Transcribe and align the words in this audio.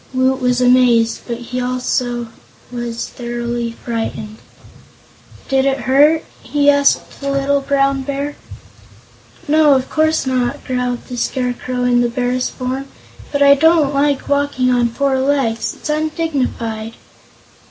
Woot 0.15 0.41
was 0.41 0.59
amazed, 0.61 1.21
but 1.27 1.37
he 1.37 1.61
was 1.61 1.69
also 1.73 2.27
thoroughly 2.71 3.73
frightened. 3.85 4.37
"Did 5.47 5.65
it 5.65 5.81
hurt?" 5.81 6.25
he 6.41 6.71
asked 6.71 7.21
the 7.21 7.29
little 7.31 7.61
Brown 7.61 8.01
Bear. 8.01 8.35
"No, 9.47 9.75
of 9.75 9.91
course 9.91 10.25
not," 10.25 10.65
growled 10.65 11.05
the 11.05 11.17
Scarecrow 11.17 11.83
in 11.83 12.01
the 12.01 12.09
Bear's 12.09 12.49
form; 12.49 12.87
"but 13.31 13.43
I 13.43 13.53
don't 13.53 13.93
like 13.93 14.27
walking 14.27 14.71
on 14.71 14.89
four 14.89 15.19
legs; 15.19 15.75
it's 15.75 15.89
undignified." 15.89 16.95